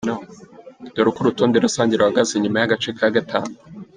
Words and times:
Dore 0.93 1.07
uko 1.09 1.19
urutonde 1.21 1.55
rusange 1.65 1.93
ruhagaze 1.99 2.33
nyuma 2.37 2.57
y’agace 2.59 2.89
ka 2.97 3.07
gatanu. 3.15 3.51